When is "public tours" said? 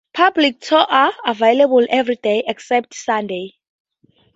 0.15-0.87